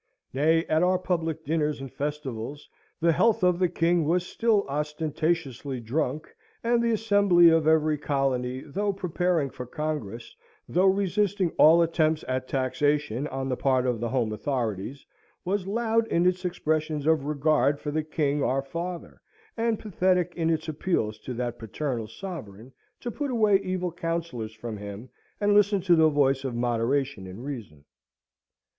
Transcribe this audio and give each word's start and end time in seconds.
Nay, 0.33 0.65
at 0.65 0.81
our 0.81 0.97
public 0.97 1.45
dinners 1.45 1.79
and 1.79 1.93
festivals, 1.93 2.67
the 2.99 3.11
health 3.11 3.43
of 3.43 3.59
the 3.59 3.69
King 3.69 4.03
was 4.03 4.25
still 4.25 4.65
ostentatiously 4.67 5.79
drunk; 5.79 6.33
and 6.63 6.81
the 6.81 6.91
assembly 6.91 7.49
of 7.51 7.67
every 7.67 7.99
colony, 7.99 8.61
though 8.61 8.91
preparing 8.93 9.51
for 9.51 9.67
Congress, 9.67 10.35
though 10.67 10.87
resisting 10.87 11.51
all 11.59 11.83
attempts 11.83 12.25
at 12.27 12.47
taxation 12.47 13.27
on 13.27 13.47
the 13.47 13.55
part 13.55 13.85
of 13.85 13.99
the 13.99 14.09
home 14.09 14.33
authorities, 14.33 15.05
was 15.45 15.67
loud 15.67 16.07
in 16.07 16.25
its 16.25 16.45
expressions 16.45 17.05
of 17.05 17.25
regard 17.25 17.79
for 17.79 17.91
the 17.91 18.03
King 18.03 18.41
our 18.41 18.63
Father, 18.63 19.21
and 19.55 19.77
pathetic 19.77 20.33
in 20.35 20.49
its 20.49 20.67
appeals 20.67 21.19
to 21.19 21.35
that 21.35 21.59
paternal 21.59 22.07
sovereign 22.07 22.73
to 22.99 23.11
put 23.11 23.29
away 23.29 23.57
evil 23.59 23.91
counsellors 23.91 24.55
from 24.55 24.77
him, 24.77 25.09
and 25.39 25.53
listen 25.53 25.79
to 25.79 25.95
the 25.95 26.09
voice 26.09 26.43
of 26.43 26.55
moderation 26.55 27.27
and 27.27 27.45
reason. 27.45 27.85